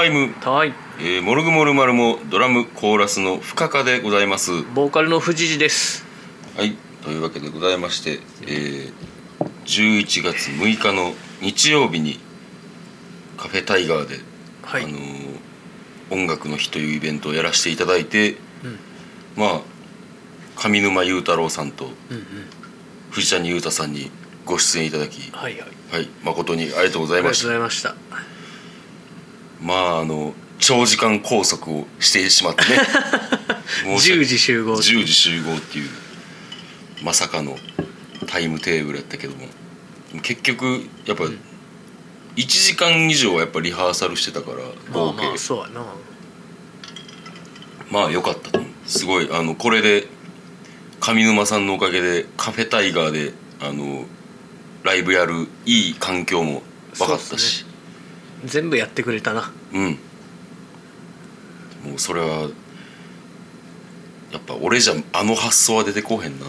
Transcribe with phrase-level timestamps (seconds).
[0.04, 0.74] イム、はい。
[0.98, 4.64] えー、モルグモルマルモドラムコーラスの深カでございます。
[4.74, 6.04] ボーカルの藤次です。
[6.56, 6.76] はい。
[7.04, 8.92] というわけでございまして、えー、
[9.64, 12.18] 11月6日の日曜日に
[13.36, 14.16] カフェタイガーで、
[14.62, 15.38] はい、あのー
[16.10, 18.78] 音楽の日というイベントをやらせていただいて、うん。
[19.36, 19.60] まあ
[20.58, 21.88] 上沼雄太郎さんと
[23.10, 24.10] 藤谷裕太さんに
[24.44, 25.68] ご出演いただきはいはい。
[25.90, 28.18] はい誠にありがとうござありがとうごいましたざいました。
[29.62, 32.78] まああの長時間拘束をしてしまってね。
[33.98, 34.74] 申し訳10時集合。
[34.74, 35.90] 10時集合っていう
[37.02, 37.56] まさかの
[38.26, 39.46] タイムテーブルやったけども。
[40.22, 41.38] 結局やっぱん。
[42.36, 45.26] 1時間以上はやっぱリハーサルしてたからまあ合計。
[45.26, 45.84] まあそうやな。
[47.90, 48.70] まあ良かったと思う。
[48.86, 50.08] すごいあのこれで
[51.08, 54.04] 上沼さんのおかげでカフェタイガーであの
[54.82, 56.62] ライブやるいい環境も
[56.98, 57.64] 分かったし。
[58.44, 59.50] 全部やってくれたな。
[59.72, 59.98] うん。
[61.84, 62.50] もうそれは
[64.32, 66.46] やっぱ俺じゃあの発想は出てこうへんな。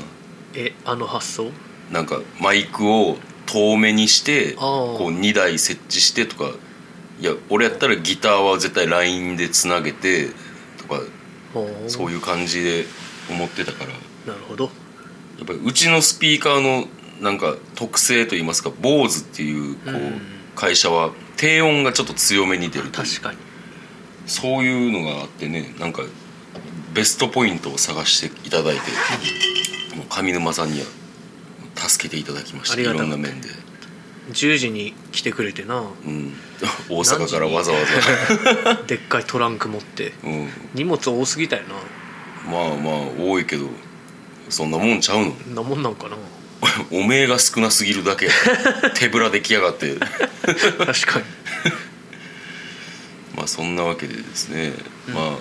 [0.53, 1.51] えあの発想？
[1.89, 6.51] なんかマイクを遠目にしてこう2台設置してとか。
[7.21, 10.29] いや俺やったらギターは絶対 LINE でつなげて
[10.77, 11.01] とか
[11.87, 12.85] そういう感じで
[13.29, 13.91] 思ってたから。
[13.91, 14.69] やなるほど。
[15.43, 16.87] っぱりうちのスピーカーの
[17.21, 20.21] なんか特性といいますか BOSE っていうこううん。
[20.55, 23.37] 会社は低音がちょっと強めに出るという確かに。
[24.25, 26.03] そういうのがあってねなんか
[26.93, 28.81] ベストポイントを探していただいて
[29.95, 30.85] もう上沼さんには
[31.75, 33.47] 助けていただきましたいろんな面で、
[34.31, 35.79] 10時に来てくれてな。
[35.79, 36.33] うん、
[36.89, 37.79] 大阪からわざわ
[38.65, 40.13] ざ、 でっかいトランク持って。
[40.23, 41.63] うん、荷物多すぎたよ
[42.45, 43.69] まあまあ多いけど
[44.49, 45.31] そんなもんちゃうの？
[45.49, 46.17] ななもんなんかな？
[46.91, 48.31] おめえが少なすぎるだけや。
[48.95, 49.95] 手ぶら出来上がって。
[49.95, 50.07] 確
[51.05, 51.25] かに。
[53.35, 54.73] まあそんなわけでですね、
[55.07, 55.13] うん。
[55.13, 55.37] まあ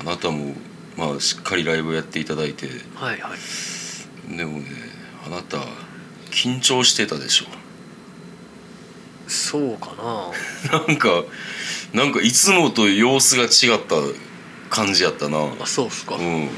[0.00, 0.54] あなたも
[0.96, 2.68] まあしっかりライブやっていただいて。
[2.94, 4.36] はいはい。
[4.36, 4.66] でもね
[5.26, 5.58] あなた
[6.30, 7.46] 緊張してたでしょ？
[9.28, 9.94] そうか
[10.70, 10.78] な。
[10.86, 11.24] なんか
[11.94, 13.96] なんかいつもと様子が違った
[14.68, 15.38] 感じやったな。
[15.60, 16.48] あそうっすか、うん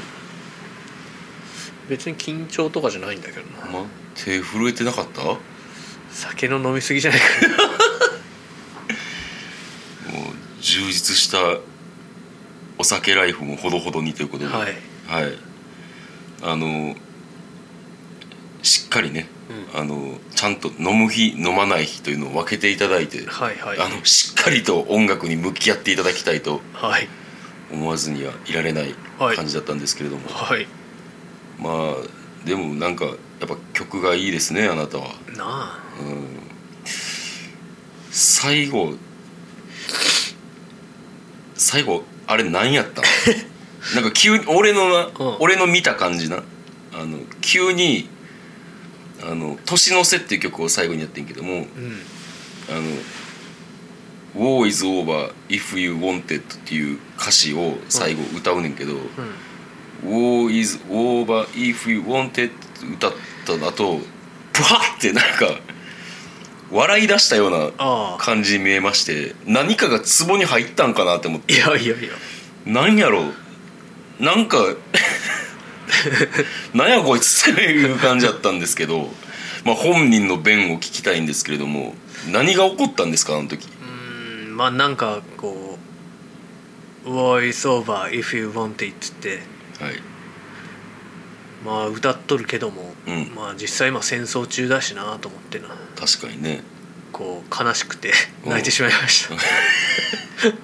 [1.89, 3.71] 別に緊張とかじゃないんだけどな。
[3.71, 3.85] ま？
[4.15, 5.23] 手震えてなかった？
[5.23, 5.37] も
[6.11, 7.25] 酒の飲みすぎじゃないか
[10.07, 11.37] う充実した
[12.77, 14.53] お酒ライフもほどほどにということで。
[14.53, 14.73] はい。
[15.07, 15.37] はい。
[16.43, 16.95] あの
[18.61, 19.27] しっかりね、
[19.75, 23.79] あのちゃんと飲む日飲まない日というのを分けていただいて、はいはい。
[23.79, 27.07] あのしっかりと音楽に向き合っていただきたいとはい。
[27.71, 29.35] 思わずにはいられないはい。
[29.35, 30.67] 感じだったんですけれども、はい
[31.59, 33.15] まあでもなんかやっ
[33.47, 35.79] ぱ曲がいいですねあなたは、なあ。
[35.99, 36.27] うん、
[38.11, 38.93] 最後
[41.55, 43.05] 最後あれ何やったん
[43.95, 45.11] なんか急に俺のな、うん。
[45.39, 46.43] 俺の見た感じな？
[46.93, 48.09] あの急に
[49.21, 52.01] 「あの年の瀬」っていう曲を最後にやってんけどもうん
[52.69, 52.81] 「あの
[54.35, 59.01] War is over if you wanted」っていう歌詞を最後歌うねんけど、うん
[60.05, 62.49] War is over if you wanted って
[62.93, 63.13] 歌っ
[63.45, 64.03] た後ブ
[64.61, 64.67] ワ
[64.97, 65.47] ッてなんか
[66.71, 68.17] 笑い出したようなああ。
[68.19, 71.53] 感じに見えまして何かが壺に入ったんかなって思って。
[71.53, 72.09] いやいやいや。
[72.65, 73.21] なんやろ？
[73.21, 73.33] う
[74.23, 74.57] なんか
[76.73, 79.09] なんやこいつっていう感じだったんですけど、
[79.63, 81.93] まあ、本人の弁を聞きたいんですけれども
[82.31, 83.67] 何が起こったんですかあの時？
[83.67, 85.77] うーんまあなんかこ
[87.05, 89.39] う「War is over if you want it」ってはい
[91.65, 93.33] まあ歌っとるけども、うん。
[93.35, 95.69] まあ実際今戦争中だしなと思ってな。
[95.95, 96.61] 確かにね。
[97.11, 98.11] こう悲しくて
[98.43, 98.49] うん。
[98.51, 99.35] 泣いてしまいました。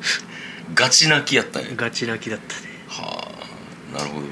[0.75, 1.69] ガチ泣きやったんや。
[1.75, 2.61] ガチ泣きだったね。
[2.87, 3.27] は
[3.93, 4.27] あなるほど。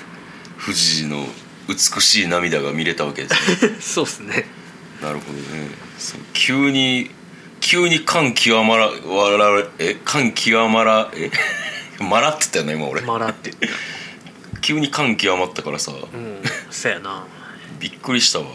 [0.64, 1.28] 富士の
[1.68, 3.76] 美しい涙が見れたわけですね。
[3.80, 4.46] そうっすね。
[5.02, 5.68] なるほどね。
[5.98, 7.10] そう急に
[7.60, 11.30] 急に感極まらわらえ感極まらえ
[11.98, 13.02] まらって言ったよね今俺。
[13.02, 13.68] マラって言って
[14.66, 15.92] 急に感極まったからさ。
[15.92, 16.42] うん。
[16.72, 17.24] そやな。
[17.78, 18.46] びっくりしたわ。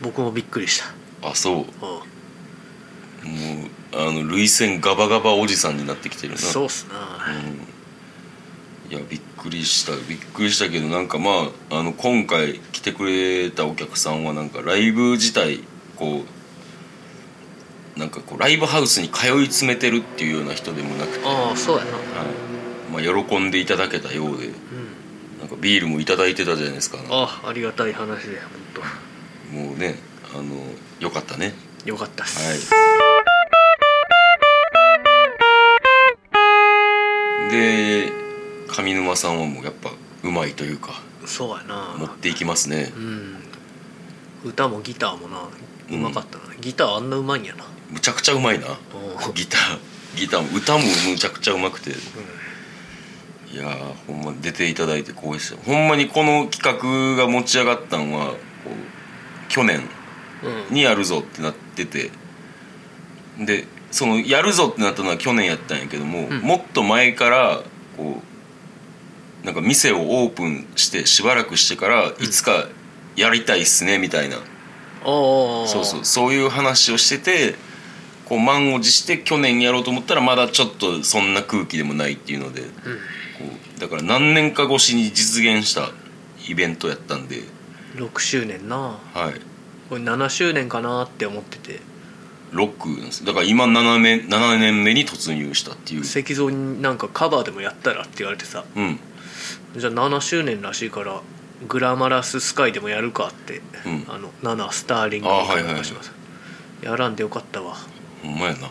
[0.00, 0.82] 僕もびっくりし
[1.20, 1.28] た。
[1.28, 1.56] あそう。
[1.56, 3.30] うん。
[3.30, 6.40] もうあの涙腺ガバガバおじさんになってきてるな。
[6.40, 7.32] そうっすな。
[7.32, 9.92] うん、いやびっくりした。
[9.92, 15.60] びっくりしたけどなんかまああの今回来てくれたお客さんはなんかライブ自体
[15.94, 16.24] こ
[17.96, 21.90] うなんかこうライブハウスに通い詰めてるっていうような人でもなくて、はいああそうやな。
[22.92, 24.50] まあ、喜んでいただけたようで
[25.52, 28.38] かかビールもいただいてたじゃないですかあありがたい話で
[29.52, 29.96] 本もうね
[30.34, 30.54] あの
[30.98, 31.52] よかったね。
[31.84, 32.58] 当よかったっす、はい。
[37.50, 38.10] で
[38.68, 39.90] 上沼さんはもうやっぱ
[40.22, 41.94] うまいというかそうやな。
[41.98, 42.92] 持っていきますね。
[42.96, 43.36] うん。
[44.44, 45.48] 歌もギターもな
[45.90, 47.64] うまかったな、ギターあんなうまいんやな。
[47.90, 48.66] むちゃくちゃうまいな。
[49.34, 49.78] ギター
[50.16, 51.90] ギターも歌もむちゃくちゃうまくて
[53.52, 58.34] いやーほんま出ていただいて光栄でしたほんまにこの企画が持ち上がったんは
[59.48, 59.82] 去年
[60.42, 60.74] うん。
[60.74, 62.10] にやるぞってなってて。
[63.38, 66.40] でそのやるぞってなったのは去年やったんやけども、うん。
[66.40, 67.62] もっと前から
[67.96, 68.22] こ
[69.42, 72.68] うなんか店をオープンしてしばらくしてからいつか
[73.16, 74.38] やりたいっすねみたいな、
[75.04, 76.04] おおそうそう。
[76.04, 77.56] そういう話をしてて
[78.24, 82.62] こう満を持して去年やろうと思ったらまだちょっとそんな空気でもないっていうので、
[83.82, 85.90] だから何年か越しに実現した
[86.48, 87.42] イベントやったんで、
[87.96, 88.76] 6周年な。
[88.76, 89.40] はい、
[89.88, 91.80] これ7周年かなって思ってて。
[92.52, 93.24] ロックなんです。
[93.24, 96.02] だから今7年 ,7 年目に突入したっていう。
[96.02, 98.64] 石像になんかカバーでもやったらって言われてさ。
[98.76, 99.00] うん。
[99.76, 101.20] じゃあ7周年らしいから
[101.66, 104.04] グラマラススカイでもやるかって、うん。
[104.06, 105.84] あの7スターリングあはいはいはい。
[105.84, 106.12] します。
[106.82, 107.74] やらんでよかったわ。
[108.22, 108.70] ほんまやな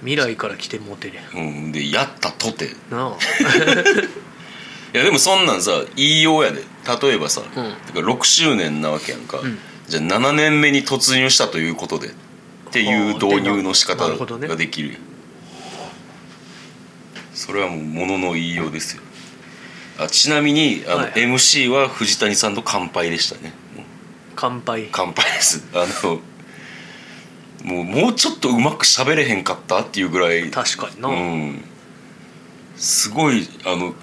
[0.00, 1.72] 未来から来てモテりゃうん。
[1.72, 2.66] でやったとて。
[2.66, 3.18] いなあ。
[4.92, 6.62] やでもそんなんさ言いようやで。
[7.02, 7.44] 例えばさ、ん。
[7.44, 9.58] だから6周年なわけやんか、ん。
[9.86, 12.08] じゃあ7年目に突入したということで。
[12.08, 14.46] っていう導入の仕方なるほどね。
[14.46, 14.98] ができる
[17.32, 19.02] それはもうものの言いようですよ。
[19.98, 21.22] あちなみにあの、はいはい。
[21.22, 23.52] MC は藤谷さんと乾杯でしたね。
[24.36, 24.88] 乾杯。
[24.92, 25.66] 乾杯です。
[25.74, 26.20] あの
[27.64, 30.50] もうもうちょっとうまく喋れへんかったっていうぐらい。
[30.50, 31.64] 確かにな、うん。
[32.76, 33.94] すごいあの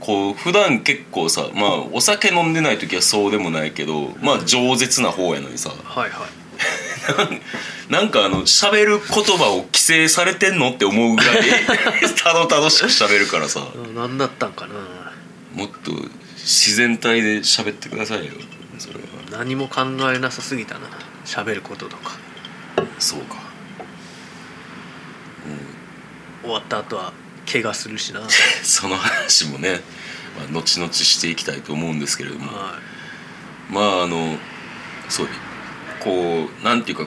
[0.00, 5.70] こう普段結構さまあお酒飲んでない時はそうでもないけどまあ饒舌な方やのにさ。
[5.70, 6.28] はいはい。
[7.90, 11.36] なんかあの喋る言葉を規制されてんのって思うぐらい
[12.22, 13.66] たどたどしく喋るからさ。
[13.74, 14.74] うん何だったんかな。
[15.54, 15.92] もっと
[16.36, 18.32] 自然体で喋ってくださいよ
[18.78, 19.00] それは。
[19.30, 19.82] 何も考
[20.12, 20.80] えなさすぎたな。
[21.24, 22.18] 喋ることとか
[22.98, 23.54] そうか。
[26.42, 27.12] 終わった後は
[27.50, 28.20] 怪我するしな。
[28.20, 28.28] は
[28.62, 29.80] その話もね、
[30.38, 33.72] まあ、後々していきたいと思うんですけれども、い。
[33.72, 34.36] まああの
[35.08, 35.28] そう
[36.00, 37.06] こうなんていうか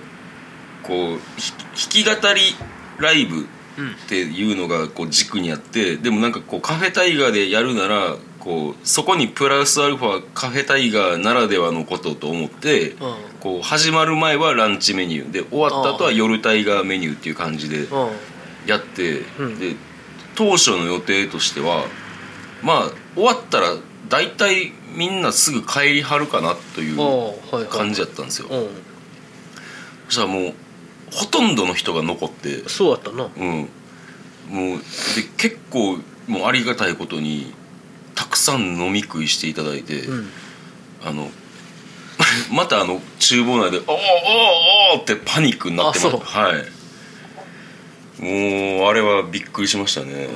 [0.83, 2.56] こうひ弾き語り
[2.97, 3.47] ライブ
[3.77, 8.15] うんっていうのがこう軸にあってでもなんかこうカフェタイガーでやるなら
[8.47, 12.97] こうそこにプラスアルファカフェタイガーならではのことと思ってうん。
[13.41, 18.09] こう始まる前はランチメニューで終わった後は夜タイガーメニューっていう感じでうん。
[18.65, 19.59] やって、うん。
[19.59, 19.75] で
[20.35, 21.88] 当初の予定としては
[22.63, 23.75] まあ終わったら
[24.07, 28.47] 大体みんなすぐ帰りはるかなという感じだったんですよ。
[28.50, 28.67] うん。
[30.05, 30.53] そしたらもう
[31.11, 33.29] ほとんどの人が残ってそうだったな。
[33.35, 33.69] うん。
[34.47, 35.97] もうで結構
[36.27, 37.53] もうありがたいことに
[38.17, 40.27] たくさん飲み食いしていただいて、うん。
[41.05, 41.29] あの
[42.51, 43.99] またあの厨房内で「おーおー
[44.95, 48.21] おーってパニックになってまはい。
[48.21, 50.27] もうあれはびっくりしましたね。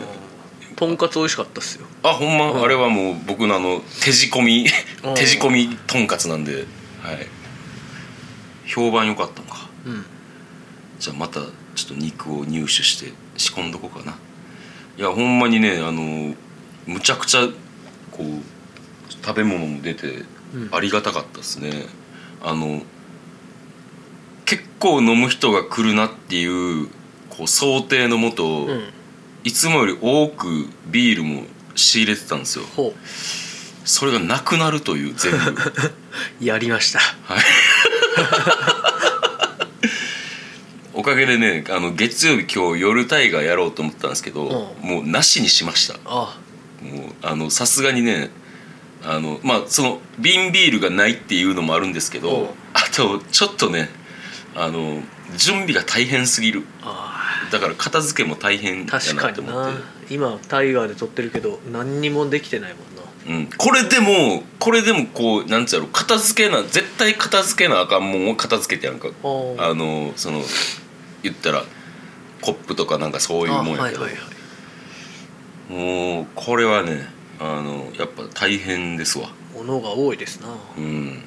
[0.75, 1.87] とんかつ美味しかったっすよ。
[2.03, 2.63] あほんま、うん。
[2.63, 4.69] あれはもう僕のあの手仕込み
[5.03, 5.15] うん。
[5.15, 6.65] 手仕込みとんかつなんで
[7.01, 7.27] はい。
[8.67, 9.67] 評判良かったのか。
[9.87, 10.05] うん。
[10.99, 11.47] じゃあまたちょ
[11.85, 14.15] っと肉を入手して仕込んどこうかな。
[14.97, 16.35] いやほんまにねあの
[16.85, 17.47] むちゃくちゃ
[18.11, 20.69] こう食べ物も出てうん。
[20.71, 21.85] ありがたかったですね、
[22.43, 22.81] あの
[24.45, 26.87] 結構飲む人が来るなっていう
[27.29, 28.81] こう想定のもと、うん。
[29.43, 31.43] いつもより多くビールも
[31.75, 32.65] 仕入れてたんですよ。
[32.75, 32.93] ほ
[33.85, 35.37] それがなくなるという全部。
[35.37, 35.55] う
[36.45, 36.99] やりました。
[36.99, 37.43] はい。
[40.93, 45.95] おかげでねあの月曜日今日夜タイガーやろうと思ったんですけど、うもうなしにしました。
[46.05, 46.37] あ
[46.81, 48.29] もうあのさすがにね
[49.03, 53.89] あのまあその瓶ビールがないっていうのもあるんですけうんどあとちょっとね
[54.55, 55.01] あの
[55.37, 56.63] 準備が大変すぎる。
[56.83, 59.73] あだから片付けも大変だ確なかになと思っ
[60.07, 63.01] て、今タイガーで撮ってるけど何にもできてないもんな。
[63.27, 69.09] うん、これでもこれでもこうなんつうやろ片付けな絶対片付けなあかんもんを片付けてやんか。
[69.09, 70.41] あのその
[71.23, 71.63] 言ったら
[72.41, 74.30] コップとかなんかそういうあもんやけど、はいはいはい
[75.71, 77.07] もうこれはね
[77.39, 79.29] あのやっぱ大変ですわ。
[79.55, 80.49] 物が多いですな。
[80.77, 81.23] うん。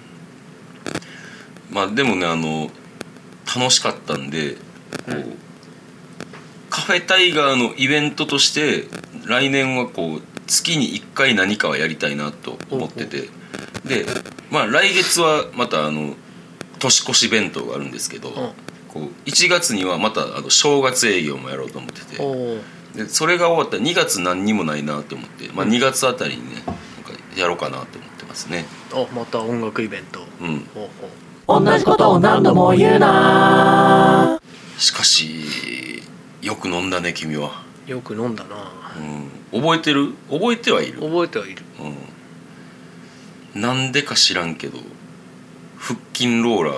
[1.71, 2.71] まあでもねあの
[3.57, 4.61] 楽しかったんでこ
[5.09, 5.39] う、うん。
[6.69, 8.87] カフェタイガーのイベントとして
[9.27, 13.29] 来年はこう月に1回何かはやりたいなと思ってて。
[13.85, 14.07] で
[14.51, 16.15] まあ来月はまたあの
[16.79, 18.31] 年越し弁当があるんですけど、
[18.89, 22.23] こう1月にはまたあの正月営業もやろうと思ってて
[22.95, 26.77] でそれが終わったら2月何にもないなと思って、まあ、2月あたりにねなんか
[27.37, 28.67] やろうかなと思ってますね。
[28.93, 30.21] あまた音楽イベント。
[30.41, 30.67] うん。
[30.75, 30.89] ほう
[31.47, 31.65] ほう。
[31.65, 34.41] 同じことを何度も言うな。
[34.79, 36.03] しかし
[36.41, 38.73] よく飲んだね君は、よく飲んだな。
[39.53, 40.15] うん、覚えてる？
[40.31, 41.63] 覚えてはいる、覚えてはいる。
[43.55, 44.79] うん、なんでか知らんけど
[45.77, 46.73] 腹筋ローラ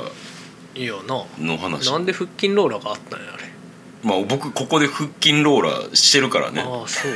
[0.75, 1.25] ーいやな。
[1.39, 1.91] の話。
[1.91, 3.45] なんで腹筋ローラーがあったんやあれ
[4.07, 6.63] まあ僕ここで腹筋ローラーしてるからね。
[6.65, 7.13] ああそう。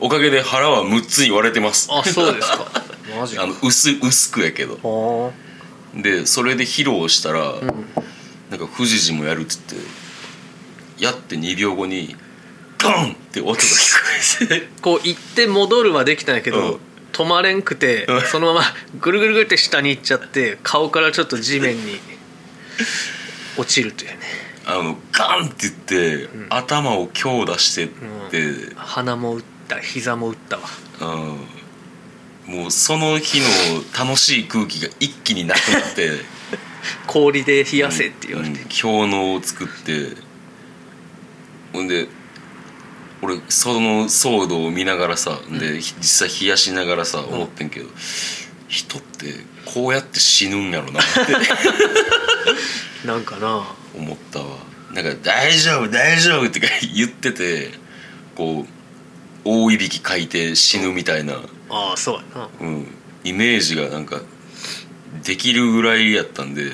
[0.00, 1.88] お おかげで腹は6つに割れてます。
[1.92, 2.72] あそうですか。
[3.18, 3.42] マジか。
[3.44, 5.32] あの薄薄くやけど。
[5.94, 7.66] あでそれで披露したら、あうん。
[8.48, 9.76] なんか富士寺もやるっつって
[10.98, 12.16] やって2秒後に
[12.78, 13.66] ガンって音が聞
[14.40, 14.68] こえて。
[14.80, 16.80] こう行って戻るはできたんやけど、うん。
[17.12, 18.22] 止まれんくてうん。
[18.22, 22.00] そのままぐるぐるぐるって下に行っちゃって顔からちょっと地面に
[23.58, 26.46] 落ちるというねあのガンって言って、ん。
[26.48, 27.88] 頭を強打してっ
[28.30, 30.62] て、鼻も打った膝も打ったわ。
[32.46, 32.54] うん。
[32.54, 33.46] もうその日の
[33.98, 36.10] 楽しい空気が一気になくなって。
[37.06, 38.68] 氷で冷やせって言われて、うん。
[38.68, 40.16] 氷のを作って。
[41.72, 42.08] ほんで
[43.22, 47.88] 俺その騒動を見ながらさ、で実際冷やしながらさ思ってんけど、
[48.68, 49.34] 人って
[49.64, 51.10] こうやって死ぬんやろなって。
[53.06, 54.58] なんかな思ったわ。
[54.92, 56.60] なんか「大丈夫大丈夫」って
[56.94, 57.70] 言ってて
[58.34, 58.68] こう
[59.44, 61.34] 大いびきかいて死ぬみたいな、
[61.68, 62.48] ああそうやな。
[62.60, 62.86] うん、
[63.24, 64.20] イメージがなんか
[65.24, 66.70] できるぐらいやったんで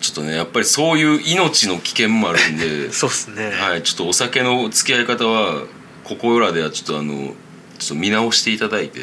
[0.00, 5.64] ちょっとねやっぱりそういう命の危険もあるんで そうっすね、はい、ちょっとお酒の付き合い方は
[6.04, 7.34] ここらではちょっとあの
[7.78, 9.00] ちょっと見直していただいて。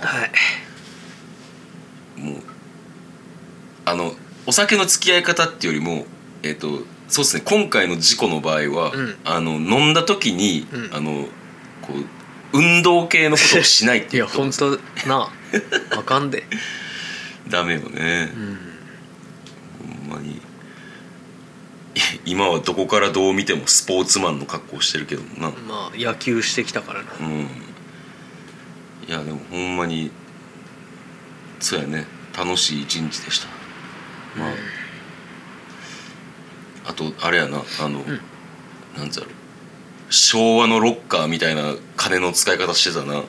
[0.00, 0.30] はい。
[2.20, 2.42] もう
[3.84, 4.14] あの
[4.46, 6.06] お酒の付き合い方っていうよりも
[6.42, 9.16] えっ、とそうですね今回の事故の場合は、うん。
[9.24, 10.94] あの飲んだ時に、うん。
[10.94, 11.26] あの
[11.82, 14.38] こう運動系のことをしないっていいうこと。
[14.38, 15.30] や本当な
[15.92, 15.98] あ。
[15.98, 16.44] あかんで。
[17.48, 18.32] ダメよね。
[18.34, 18.58] う、ん。
[20.08, 20.32] ほんまに。
[20.34, 20.40] い
[22.24, 25.50] 今はどこからどう見てもスポーツマンの格好してるけどな。
[25.50, 27.08] まあ野球してきたからな。
[27.20, 27.48] うん。
[29.08, 30.10] いやでもほんまに
[31.58, 32.06] そうやね。
[32.36, 33.59] 楽しい一日でした
[34.36, 34.50] まあ、
[36.86, 38.20] あとあれやなあの、ん。
[38.96, 39.32] なんつうやろ。
[40.10, 43.22] 昭和のロッカーみたいな金の使い方してたな。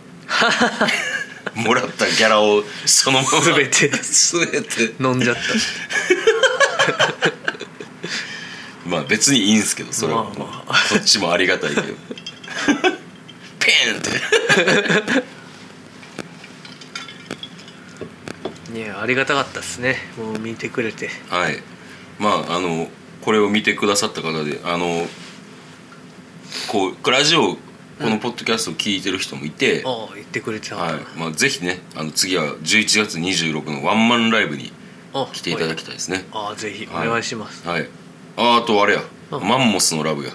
[1.55, 3.89] もらったギャラをそのまま全て。
[3.89, 4.95] 全て。
[4.99, 5.41] 飲んじゃった。
[8.89, 10.33] まあ別にいいんすけどそれは、まあ
[10.67, 11.83] まこっちもありがたいけど。
[13.59, 14.11] ペンって
[18.73, 19.97] いやありがたかったっすね。
[20.17, 21.09] もう見てくれて。
[21.29, 21.57] はい。
[22.19, 22.87] まああの
[23.21, 25.05] これを見てくださった方であの
[26.67, 30.75] こうラジオこのポッドキャストを聞いてる人もいて、ああ言ってくれてた。
[30.77, 30.99] はい。
[31.17, 34.71] まあ、ぜひねあの次は11月26のワンマンライブに
[35.13, 36.25] あ来ていただきたいですね。
[36.31, 37.07] ああぜひおはい。
[37.07, 37.87] 願いします、はい。
[38.37, 39.01] ああとあれや。
[39.31, 39.47] うん。
[39.47, 40.31] マンモスのラブや。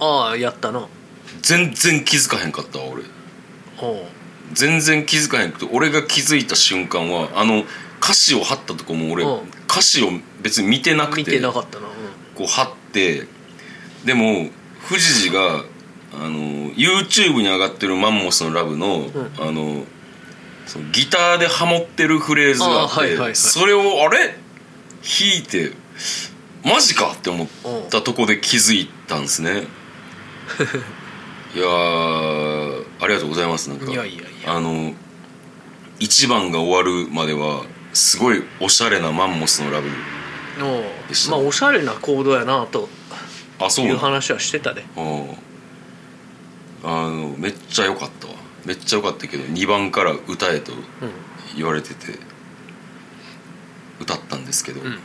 [0.00, 0.86] ああやったな。
[1.42, 3.04] 全然気づかへんかったわ俺。
[3.80, 4.06] おう
[4.52, 7.64] 全然気づかへんくて俺が気づいた瞬間はあの
[8.00, 9.40] 歌詞を貼ったとこも俺うん。
[9.70, 10.08] 歌詞を
[10.42, 11.92] 別に見てなくて見てなかったな、うん。
[12.34, 13.26] こう貼って
[14.04, 14.50] でも
[14.88, 15.64] 富士寺が
[16.14, 19.12] あの YouTube に上がってるマンモスのラブの,、ん。
[19.38, 19.84] あの
[20.66, 23.36] そのギターでハモってるフレーズがあってあはいはいはい。
[23.36, 24.36] それをあれ？
[25.00, 25.72] 弾いて
[26.64, 27.48] マジかって思っ
[27.88, 29.64] たとこで気づいたんですね。
[31.54, 32.57] いやー
[33.00, 33.90] ありがとうございますなんか。
[33.90, 34.54] いやいやいや。
[34.56, 34.92] あの
[36.00, 39.88] 1番が終わるまではすごいおしゃれなマンモスのラブ
[41.08, 41.32] でした。
[41.32, 42.88] まあおしゃれな行動やなと
[43.58, 43.86] あそう。
[43.86, 44.84] いう話はしてたで。
[44.96, 45.28] うん
[46.84, 48.34] あのめっちゃ良かったわ。
[48.64, 50.80] めっちゃ良かったけど2番から歌えとうん。
[51.56, 52.18] 言われてて
[54.00, 54.90] 歌ったんですけど、うん。
[54.90, 54.98] まあ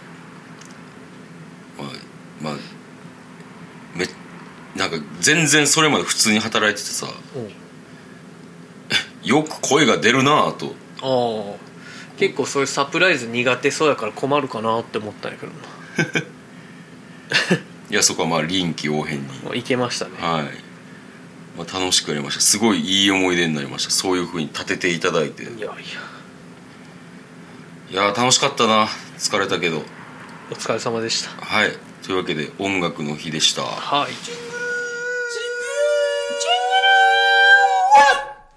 [2.41, 2.53] まあ
[3.95, 4.05] め
[4.75, 7.51] なんか全然それまで普通に働いててさうん
[9.23, 10.73] よく声が出るなぁと。
[11.01, 11.57] ああ
[12.17, 15.51] 結構そういうサプライズ苦手そうやから困るかなって思ったんやけど
[17.89, 19.27] いやそこはまあ臨機応変に。
[19.43, 20.11] ないけましたね。
[20.19, 20.43] はい、
[21.57, 22.41] まあ、楽しくやりました。
[22.41, 23.91] すごいいい思い出になりました。
[23.91, 25.43] そういうふうに立てていただいて。
[25.43, 25.67] いやいや。
[27.91, 28.87] いやー楽しかったな。
[29.17, 29.83] 疲れたけど。
[30.51, 31.29] お疲れ様でした。
[31.45, 31.77] はい。
[32.03, 33.63] というわけで音楽の日でした。
[33.63, 34.52] はい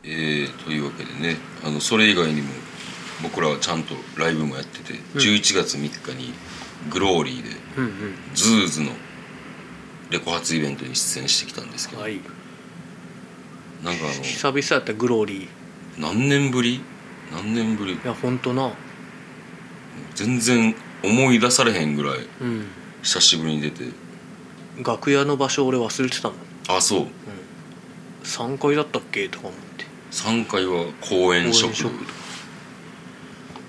[0.06, 2.48] えーというわけでねあのそれ以外にも
[3.22, 6.32] 僕らはちゃんとライブもやってて、11月3日に
[6.90, 7.48] グローリーで
[7.78, 7.92] うんうん。
[8.34, 8.90] ズーズの
[10.10, 12.20] レコ発イベントに出演してきたんですけど、はい。
[13.82, 15.42] なんかあ久々やったグローリー。
[15.44, 15.48] い
[16.00, 16.82] の何年ぶり？
[17.32, 17.98] 何年ぶり？
[18.04, 18.70] やほんとな。
[20.14, 22.66] 全然思い出されへんぐらいうん。
[23.02, 23.84] 久しぶりに出て。
[24.84, 26.38] 楽屋の場所俺忘れてたもん。
[26.68, 27.06] あそう。
[28.24, 29.28] 3階だったっけ？
[29.30, 29.65] とか思って
[30.16, 31.52] 3階は公園い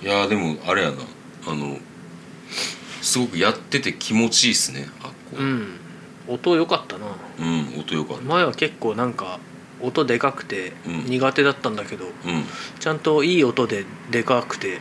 [0.05, 0.97] やーでもあれやな。
[1.45, 1.77] あの
[3.01, 5.37] すごくやってて気持ちいいっすねあっこ。
[5.37, 5.77] うん。
[6.27, 7.05] 音良かったな。
[7.39, 8.23] うん音よかった。
[8.23, 9.39] 前は結構なんか
[9.81, 11.05] 音でかくてうん。
[11.05, 12.13] 苦手だったんだけど、うん。
[12.79, 14.79] ちゃんといい音ででかくて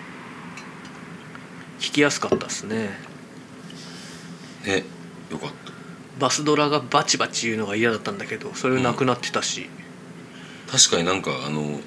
[1.80, 2.90] 聞きやすかったっすね。
[4.64, 4.84] ね
[5.32, 5.72] よかった。
[6.20, 9.68] バスドラがバチバチ言うのが嫌だったんだけどそれなくなってたし
[10.70, 11.80] 確かになんかあの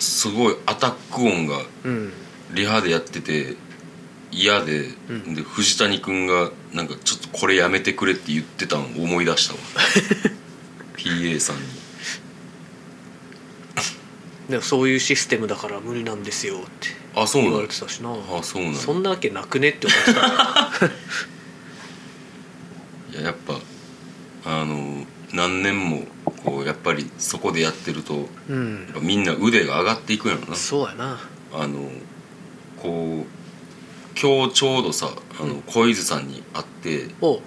[0.00, 2.12] すごいアタック音がうん。
[2.52, 3.56] リハでやってて
[4.30, 5.34] 嫌で,、うん。
[5.34, 9.60] で藤谷君がなんかちょっとこれやめてくれって言ってたのを思い出したわ。
[10.96, 11.62] PA さんに。
[14.48, 16.68] でもそういうシステムだから無理なんですよって
[17.16, 17.54] あそうなの？
[17.56, 18.10] 言われてたしな。
[18.12, 18.76] あそうなの？
[18.76, 20.20] そんなわけなくねって思ってた。
[23.12, 23.58] いややっぱ
[24.44, 26.04] あの何年も
[26.46, 28.86] こうやっぱりそこでやってるとうん。
[29.02, 30.54] みんな腕が上がっていくんやろな。
[30.54, 31.18] そうやな。
[31.52, 31.90] あの
[32.80, 35.10] こう今日ちょうどさ
[35.40, 35.62] あの、うん。
[35.62, 37.40] 小泉さんに会っておう。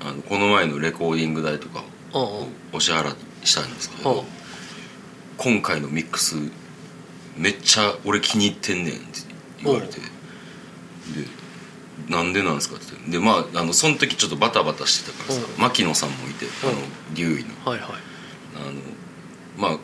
[0.00, 1.82] あのこの前のレコーディング代とか
[2.12, 4.24] をお支払いしたんですけど
[5.36, 6.36] 今回のミックス
[7.36, 9.02] めっちゃ俺気に入ってんねんって
[9.64, 9.98] 言われて。
[9.98, 10.06] で
[12.08, 12.86] 「なんでなんですか?」って。
[12.92, 15.62] 言ってでまああのその時ちょっとバタバタしてたからさうん。
[15.62, 17.14] 牧野さんもいてあのうん。
[17.14, 17.70] 竜医の。
[17.70, 18.13] はいはい
[18.56, 18.80] あの
[19.56, 19.78] まあ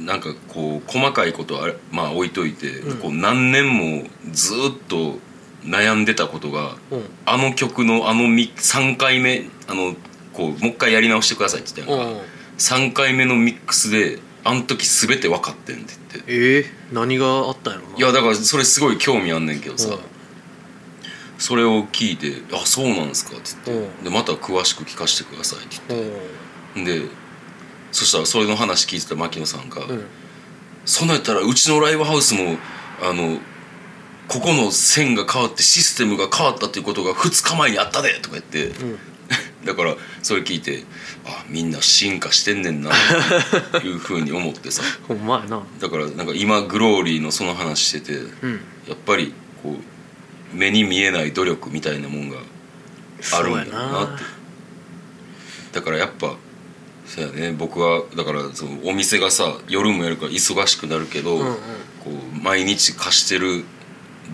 [0.00, 2.98] なんかこう細かいことはあれまあ置いといて、うん。
[2.98, 5.18] こう何年もずっと
[5.64, 7.02] 悩んでたことがうん。
[7.26, 9.94] あの曲のあのみ3回目あの
[10.32, 12.26] こうもう一回やり直してくださいって言ったやんか、うん。
[12.58, 16.32] 3回目のミックスであの時全て分かってんって言って。
[16.32, 17.96] えー、何があったんやろな。
[17.96, 19.98] いやだからそれすごい興味あんねんけどさ、うん。
[21.38, 24.04] それを聞いて「あそうなんですか」って言って、うん。
[24.04, 25.76] でまた詳しく聞かせてくださいって
[26.74, 27.02] 言って。
[27.02, 27.21] で
[27.92, 30.04] そしたらそれの話聞いてた牧野さんが「うん。
[30.84, 32.58] そんなんやったらうちのライブハウスも
[33.00, 33.38] あの
[34.26, 38.98] ここの線が変わってシステムが変わったっていうことが2日前にあったで」とか言って、うん。
[39.64, 40.84] だからそれ聞いて
[41.24, 44.82] あみんな進化してんねんなっていうふうに思ってさ。
[45.06, 45.62] ほんまやな。
[45.78, 48.60] だからなんか今グローリーのその話しててうん。
[48.88, 49.78] やっぱりこ
[50.52, 52.38] う目に見えない努力みたいなもんが
[53.32, 54.24] あるんやなって。
[55.72, 56.36] だからやっぱ
[57.14, 57.52] そうやね。
[57.52, 61.54] 僕はだからそのお店がさ夜もやるから忙しくなるけど、うんうん。
[62.02, 63.64] こう毎日貸してる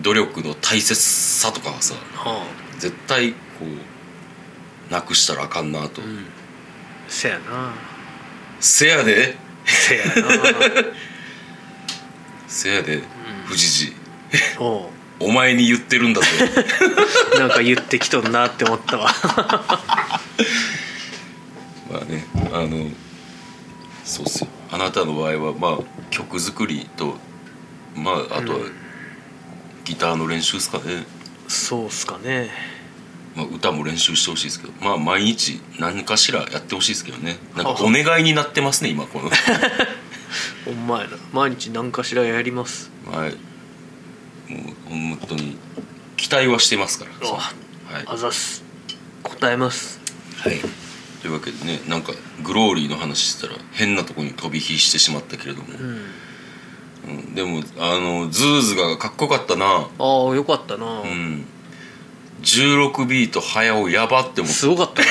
[0.01, 2.45] 努力の大切さとかはさは
[2.77, 3.37] 絶対こ
[4.89, 6.25] うなくしたらあかんなと、あうん。
[7.09, 7.73] せやな。
[8.61, 9.35] せやで。
[9.65, 10.13] せやな。
[12.47, 13.03] せやで
[13.47, 13.93] 藤次
[14.57, 14.89] おう。
[15.19, 16.27] お前に言ってるんだぞ
[17.37, 19.09] なんか言ってきとんなって思ったわ。
[21.91, 22.89] まあねあの
[24.03, 24.49] そうっすよ。
[24.71, 27.15] あなたの場合はまあ曲作りと
[27.95, 28.71] まああとはうん。
[29.89, 31.03] ギターの練習ですかね、
[31.47, 32.51] そうっすかね。
[33.35, 34.73] まあ、歌も練習してほしいですけど。
[34.81, 37.37] まあ毎日何かしらやってほしいですけどね。
[37.55, 39.31] なんかお願いになってますね今この。
[40.65, 41.17] ほんまやな。
[41.33, 42.91] 毎日何かしらやります。
[43.11, 43.31] はい。
[44.51, 45.57] もう本当に
[46.17, 47.27] 期待はしてますから。
[47.27, 47.51] うわは
[48.01, 48.63] い、あざっす。
[49.23, 49.99] 答えます。
[50.37, 50.61] はい、
[51.21, 55.85] というわけでねなんかグローリーの話してたら変なところに飛び火してしまったけれども、うん。
[55.85, 56.01] うん
[57.33, 59.65] でもあのズーズがかっこよかったな。
[59.65, 61.45] ああよかったな、うん。
[62.41, 65.07] 16ビート早尾やばって思っすごかったな。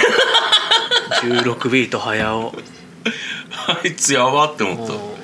[1.43, 2.53] 16ビート早尾。
[2.53, 5.17] たあいつやばって思っお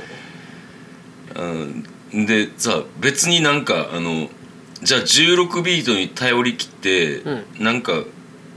[1.35, 1.47] た、う
[2.15, 4.29] ん、でさ別になんかあの
[4.83, 8.05] じゃあ16ビートに頼りきって、うなんか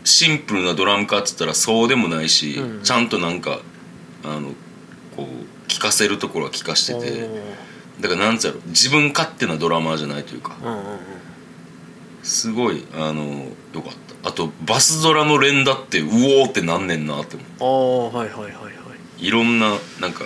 [0.07, 2.83] シンプルなドラムかっつったらそうでもないし、うん。
[2.83, 3.59] ちゃんとなんか
[4.23, 4.51] あの
[5.15, 7.29] こう聴かせるところは聴かしてて
[7.99, 10.55] だからなんつうやろ自分勝手なドラマーじゃないというか
[12.23, 13.91] すごいあのよかっ
[14.23, 14.29] た。
[14.29, 18.13] あとバスドラの連打ってうおーってなんねんなって思う。
[18.13, 18.69] ああはいはいはいは
[19.19, 19.25] い。
[19.25, 20.23] いろんななんか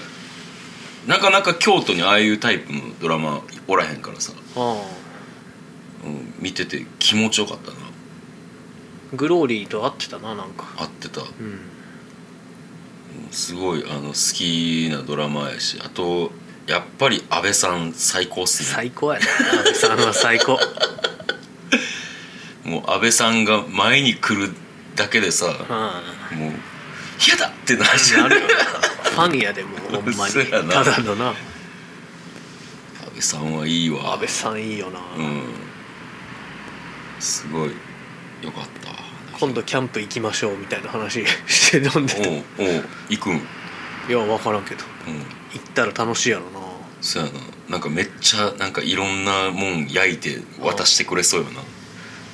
[1.07, 4.75] なかなか京都にああいうタイプのドラマおらへんからさ、あ
[6.05, 7.77] うん、見てて気持ちよかったな。
[7.77, 7.80] あ
[9.13, 10.65] グローリーと合ってたななんか。
[10.77, 11.21] 合ってた。
[11.21, 11.59] うん。
[13.31, 16.31] すごいあの好きなドラマやしあと
[16.67, 18.69] やっぱり安倍さん最高っすね。
[18.69, 20.59] 最高やね安倍さんは最高。
[22.63, 24.53] もう安倍さんが前に来る
[24.95, 26.53] だけでさうんもう
[27.25, 28.27] 嫌だってなるじゃ
[29.11, 30.33] ファンやでもうほんまに。
[30.33, 30.73] そうやな。
[30.73, 31.27] ただのな。
[31.29, 31.35] 安
[33.13, 34.13] 倍さんはいいわ。
[34.13, 35.43] 安倍さんいいよな、うん。
[37.19, 37.71] すごい。
[38.41, 38.80] よかった
[39.41, 42.13] 今度キャンプ行きましょうみたいな話して飲んで
[42.59, 43.33] おうおう行くん？
[43.33, 43.41] うん
[44.07, 44.83] や分からんけど。
[45.53, 46.59] 行ったら楽しいやろな。
[47.01, 47.39] そうやな。
[47.69, 51.61] なんかめっちゃなんかいろんなもん焼いて渡してくれそうよな。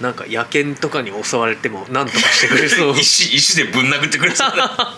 [0.02, 2.92] なんか野犬とかに襲われても何とかしてくれそう。
[3.00, 4.98] 石石でぶん殴ってくれそうな。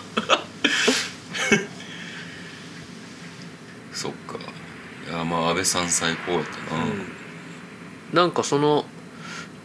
[3.94, 4.36] そっか。
[5.08, 6.82] いやまあ安倍さん最高やったな、
[8.24, 8.84] なんかその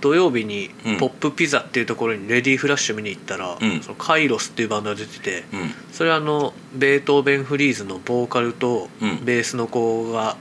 [0.05, 0.97] 土曜日にうん。
[0.97, 3.81] ポップピザっていうところにレディーフラッシュ見に行ったら、うん。
[3.81, 5.73] そのカイロスっていうバンドが出てて、うん。
[5.91, 9.25] それはあのベートーベン・フリーズのボーカルとうん。
[9.25, 10.37] ベースの子が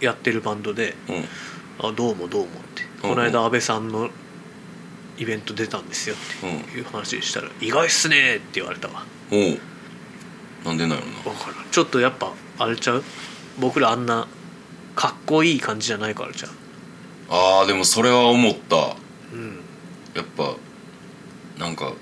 [0.00, 1.24] やってるバンドでうん
[1.84, 3.10] 「あどうもどうも」って「うん。
[3.10, 4.10] この間安倍さんの
[5.18, 6.14] イベント出たんですよ」
[6.46, 9.04] っていう話したら「意外っすね」って言われたわ。
[10.64, 11.66] なんでなんやろ分からん。
[11.72, 13.02] ちょっとやっぱあれちゃう？
[13.58, 14.28] 僕らあんな
[14.94, 16.48] かっこいい感じじゃないからちゃ
[17.30, 18.76] あーでもそれは思った。
[18.76, 19.07] うん
[20.14, 20.56] やっぱ
[21.58, 21.92] なんか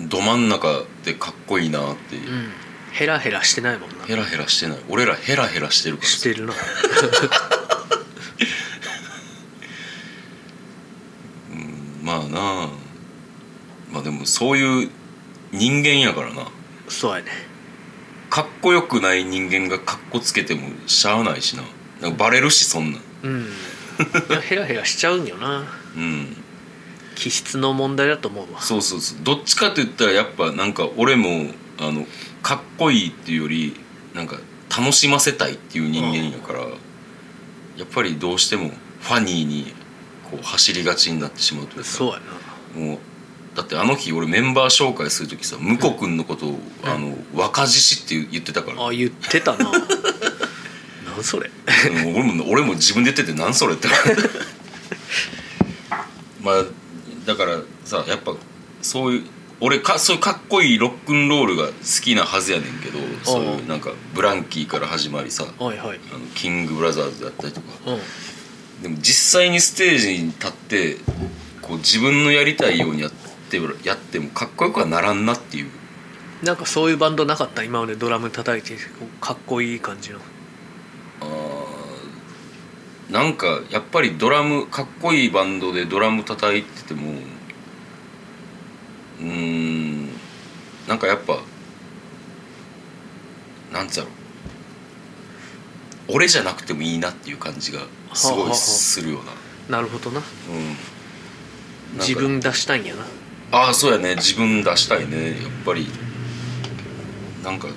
[0.00, 2.48] ど真ん中でかっこいいなっていう、うん。
[2.92, 4.04] ヘラヘラしてないもんな。
[4.04, 4.78] ヘラヘラしてない。
[4.88, 6.08] 俺らヘラヘラしてるから。
[6.08, 6.52] さしてるな。
[12.02, 12.28] まあな。
[12.64, 12.68] あ
[13.92, 14.90] まあでもそういう
[15.52, 16.48] 人間やからな。
[16.88, 17.30] そうやね。
[18.28, 21.62] かっこよくない人間がかっこつけてもしゃあないしな。
[22.00, 23.02] なんかバレるしそんなん。
[23.22, 23.42] うん。
[23.42, 23.46] い
[24.32, 25.64] やヘラヘラしちゃうんよな。
[25.96, 26.41] うん
[27.14, 28.60] 気質の問題だと思うわ。
[28.60, 29.18] そうそうそう。
[29.22, 31.46] どっちかと言ったらやっぱなんか俺も
[31.78, 32.06] あの
[32.42, 33.76] かっこいいっていうより
[34.14, 34.36] なんか
[34.76, 36.66] 楽しませたいっていう人間やからや
[37.84, 38.70] っぱりどうしても
[39.00, 39.74] ファニーに
[40.30, 42.32] こう走りがちになってしまうというかそうやな。
[42.86, 42.98] もう
[43.54, 49.64] だってあの日俺メンバー紹介する時さ向こう君のことを、あの若獅子って言ってたから、あ言ってたな。
[49.70, 49.78] な
[51.18, 51.50] んそれ。
[51.90, 53.88] うん俺も俺も自分で言ってて何それって。
[56.42, 56.64] まあ
[57.36, 58.34] だからさやっぱ
[58.82, 59.24] そういう
[59.60, 65.98] 俺かそういうかっこいいロックンロールが好きなはずやねんけどそういうなんかブランキーから始まりさあはいはい。
[65.98, 67.66] のキングブラザーズだったりとか。
[67.86, 68.82] うん。
[68.82, 70.96] でも実際にステージに立って
[71.60, 75.70] こう自分のやりたいようにやってやってもかっこよくはならんなっていう。
[76.42, 77.62] なんかそういうバンドなかった？
[77.62, 78.76] 今までドラム叩いて
[79.20, 80.18] かっこいい感じの
[83.10, 87.12] なんかやっぱりドラムかっこいいバンドでドラム叩いてても
[89.20, 90.08] うーん
[90.88, 91.40] なんかやっぱ
[93.72, 94.10] なんつうやろ
[96.08, 97.80] 俺じゃなくてもいいなっていう感じが
[98.14, 99.20] すごいはあはあするよ
[99.68, 99.76] な。
[99.76, 100.20] なるほどな。
[100.20, 100.22] う
[101.96, 101.98] ん。
[101.98, 103.04] 自分出したいんやな。
[103.52, 104.16] ああそうやね。
[104.16, 105.30] 自分出したいね。
[105.30, 105.86] やっぱり
[107.44, 107.68] なんか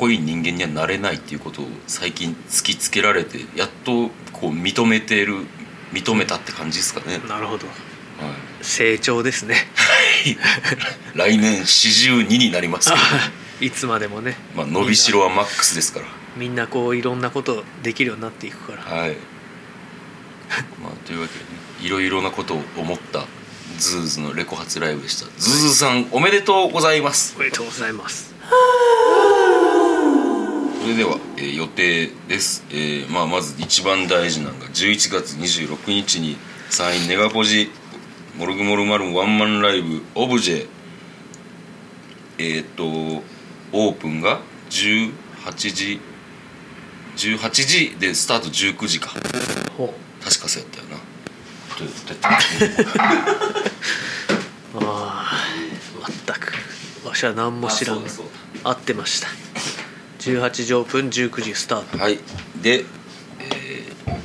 [0.00, 5.44] こいい人間にはなれないっていうことを最近突きつけられてやっとこう認めてる
[5.92, 7.66] 認めたって感じですかね、なるほど。
[7.66, 9.56] はい、成長ですね。
[11.14, 13.02] 来年42になりますけど、
[13.60, 14.36] いつまでもね。
[14.56, 16.06] まあ、伸びしろはマックスですから。
[16.36, 18.82] みんなこういろんなことできるようになっていくから。
[18.82, 19.16] はい。
[20.82, 21.50] まあというわけでね
[21.82, 23.26] いろいろなことを思った
[23.78, 25.26] ズーズのレコ発ライブでした。
[25.38, 27.34] ズーズさんおめでとうございます。
[27.36, 28.34] おめでとうございます。
[28.40, 28.46] そ
[30.90, 36.36] れでは、えー予定です、えーまあ、まず一番大事なのが11月26日に
[36.68, 37.70] サインネガポジ
[38.36, 40.68] モルグモルマルワンマンライブオブジェ。
[42.38, 45.12] えっ、とオープンが18
[45.54, 46.00] 時
[47.16, 49.10] 18時でスタート19時か。
[49.76, 50.96] ほ確かそうやったよな。
[51.78, 52.28] どうやった
[54.78, 55.32] うあ
[56.02, 56.52] あ全く。
[57.06, 58.02] わしは何も知らん。
[58.64, 59.28] 合ってました
[60.20, 61.98] 18時オープン19時スタート。
[61.98, 62.18] はい。
[62.62, 62.84] で、
[63.38, 64.20] えー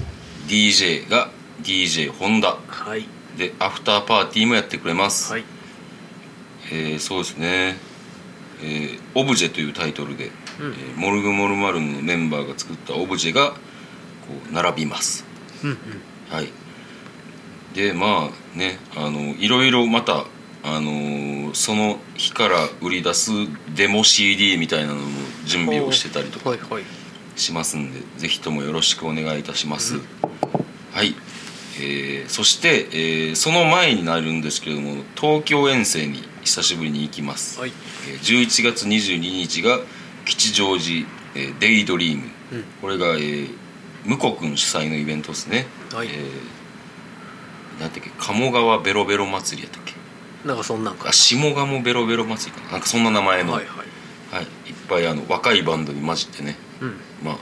[0.47, 1.31] DJ が
[1.63, 2.58] DJ 本田。
[2.67, 3.08] はい。
[3.38, 5.43] でアフターパーティーもやってくれます、はい。
[6.71, 7.77] えーそうですね、
[8.62, 10.73] えーオブジェ」というタイトルで、うん。
[10.73, 13.58] えーモルグモルマルのメンバーが作ったオブジェがこ
[14.49, 15.25] う並びます。
[15.63, 15.77] うんうん。
[16.29, 16.49] はい。
[17.73, 20.25] でまあねあのいろいろまた
[20.67, 23.32] あのーその日から売り出す
[23.75, 25.01] デモ CD みたいなのも
[25.45, 26.84] 準備をしてたりとかはいはい
[27.38, 29.99] しますんでぜひともよろしくお願いいたします、
[30.91, 31.15] はい、
[31.80, 37.71] えーそして、えーその前になるんですけれども東京遠征に久しぶりに行きます、はい。
[38.10, 39.80] えー11月22日が
[40.25, 42.23] 吉祥寺、えーデイドリーム。
[42.54, 42.63] うん。
[42.82, 43.49] これが、えー、
[44.06, 45.67] 向こくん主催のイベントですね。
[45.93, 46.08] はい。
[46.08, 49.93] えー、なんていうっけ鴨川ベロベロ祭りやったっけ？
[50.45, 51.10] なんかそんなんか。
[51.10, 52.71] あ下鴨ベロベロ祭りかな。
[52.73, 54.36] なんかそんな名前の、はいはい。
[54.36, 54.49] はい、いっ
[54.88, 56.55] ぱいあの若いバンドに混じってね。
[56.81, 56.89] うん。
[57.23, 57.38] まああ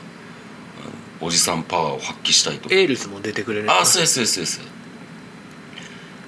[1.21, 2.73] のおじさんパワーを発揮したいと。
[2.73, 3.71] エールズも出てくれる。
[3.71, 4.73] あそうですそうですそうです。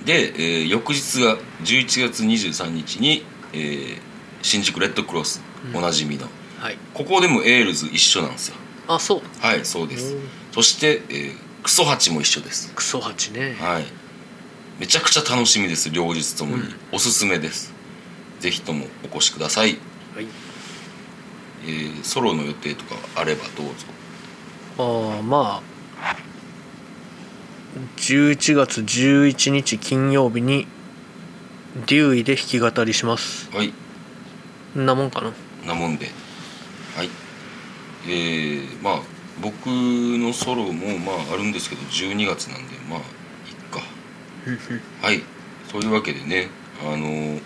[0.05, 3.97] で、えー翌日が11月23日に、えー
[4.41, 5.77] 新宿レッドクロス、うん。
[5.77, 6.27] おなじみの。
[6.59, 6.77] はい。
[6.93, 8.55] ここでもエールズ一緒なんですよ。
[8.87, 9.21] あそう。
[9.39, 10.13] はいそうです。
[10.13, 12.71] うんそして、えークソハチも一緒です。
[12.75, 13.55] クソハチね。
[13.59, 13.85] はい
[14.79, 16.75] めちゃくちゃ楽しみです両日ともに、うん。
[16.91, 17.73] おすすめです。
[18.39, 19.77] ぜひともお越しください、
[20.15, 20.27] はい。
[21.65, 23.73] えーソロの予定とかあればどうぞ。
[24.77, 25.75] ああまあ
[27.97, 30.67] 11月11日金曜日に
[31.87, 33.49] 竜医で弾き語りします。
[33.51, 33.73] はい。
[34.77, 35.31] んなもんかな。
[35.65, 36.07] なもんで。
[36.95, 37.09] はい。
[38.07, 38.99] えー、まあ
[39.41, 42.99] 僕のソロもまああるんですけど12月なんでまあ
[45.01, 45.23] はい。
[45.71, 46.49] というわけでね
[46.81, 47.39] あの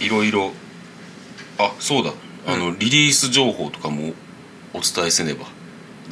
[0.00, 0.52] いろいろ
[1.58, 2.12] あそうだ。
[2.46, 4.12] あの、リリース情報とかも
[4.72, 5.46] お伝えせねば。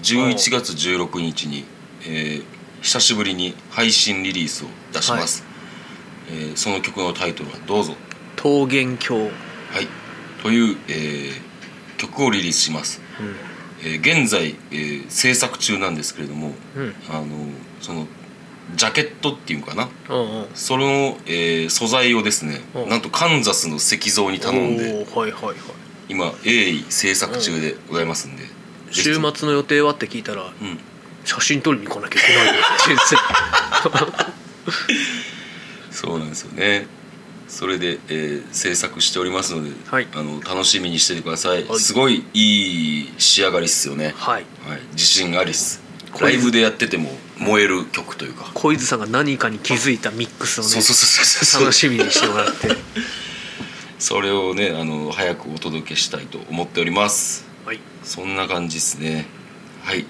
[0.03, 1.65] 11月16日に、
[2.03, 2.45] えー
[2.83, 5.45] 久しぶりに配信リリースを出します、
[6.29, 7.95] えーその曲のタイトルはどうぞ。
[8.43, 9.17] 桃源郷。
[9.17, 9.31] はい、
[10.43, 13.37] という、えー曲をリリースします、うん。
[13.89, 16.95] えー現在、えー制作中なんですけれどもうん。
[17.09, 17.27] あの
[17.81, 18.07] その
[18.75, 19.89] ジャケットっていうのかな？
[20.09, 20.47] うんうん。
[20.55, 22.89] その、えー素材をですねうん。
[22.89, 25.57] なんとカンザスの石像に頼んではいはいはい。
[26.09, 28.49] 今鋭意制作中でございますんで、ぜ
[28.91, 29.03] ひ。
[29.03, 30.79] 週末の予定はって聞いたらうん。
[31.25, 33.17] 写真撮りに来なきゃいけないよ先生。
[35.93, 36.87] そうなんですよね。
[37.49, 40.09] それで、えー制作しておりますので、はい。
[40.15, 41.79] あの楽しみにしててください、はい。
[41.79, 44.15] すごいいい仕上がりっすよね。
[44.17, 44.45] はい。
[44.67, 45.82] はい、自信ありっす
[46.21, 48.51] ライブでやってても燃える曲というか。
[48.55, 51.63] 小泉さんが何かに気づいたミックスをねそうそうそうそうそう。
[51.63, 52.69] 楽しみにしてもらって。
[53.99, 57.45] それをねあの早くお届けしたいと思っております。
[57.65, 57.81] はい。
[58.03, 59.27] そんな感じですね。
[59.85, 60.05] はい、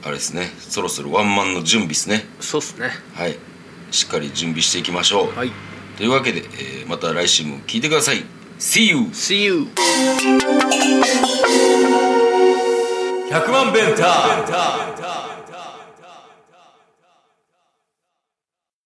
[0.04, 2.26] あれですねそろそろワンマンの準備ですね。
[2.40, 2.90] そうっすね。
[3.14, 3.38] はい。
[3.92, 5.52] しっかり準備していきましょう、はい。
[5.98, 8.24] というわけで、えーまた来週も聞いてください。
[8.60, 8.98] See you!
[9.14, 9.68] See you!
[13.30, 15.33] 100万ベンター